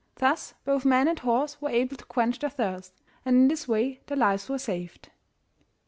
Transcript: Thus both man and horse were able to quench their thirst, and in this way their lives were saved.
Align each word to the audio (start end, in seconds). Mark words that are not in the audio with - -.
Thus 0.15 0.55
both 0.65 0.83
man 0.83 1.07
and 1.07 1.19
horse 1.19 1.61
were 1.61 1.69
able 1.69 1.95
to 1.95 2.05
quench 2.05 2.39
their 2.39 2.49
thirst, 2.49 2.99
and 3.23 3.35
in 3.35 3.47
this 3.49 3.67
way 3.67 3.99
their 4.07 4.17
lives 4.17 4.49
were 4.49 4.57
saved. 4.57 5.09